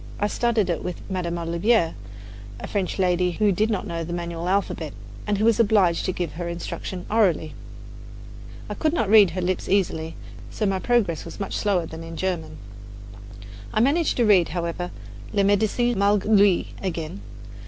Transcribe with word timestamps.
I 0.19 0.25
studied 0.25 0.67
it 0.71 0.83
with 0.83 1.07
Madame 1.11 1.37
Olivier, 1.37 1.93
a 2.59 2.65
French 2.67 2.97
lady 2.97 3.33
who 3.33 3.51
did 3.51 3.69
not 3.69 3.85
know 3.85 4.03
the 4.03 4.13
manual 4.13 4.49
alphabet, 4.49 4.93
and 5.27 5.37
who 5.37 5.45
was 5.45 5.59
obliged 5.59 6.05
to 6.05 6.11
give 6.11 6.31
her 6.31 6.47
instruction 6.49 7.05
orally. 7.07 7.53
I 8.67 8.73
could 8.73 8.93
not 8.93 9.11
read 9.11 9.29
her 9.29 9.41
lips 9.41 9.69
easily; 9.69 10.15
so 10.49 10.65
my 10.65 10.79
progress 10.79 11.23
was 11.23 11.39
much 11.39 11.55
slower 11.55 11.85
than 11.85 12.01
in 12.03 12.17
German. 12.17 12.57
I 13.71 13.79
managed, 13.79 14.17
however, 14.17 14.89
to 14.89 15.35
read 15.35 15.35
"Le 15.37 15.43
Medecin 15.43 15.95
Malgre 15.95 16.27
Lui" 16.31 16.67
again. 16.81 17.21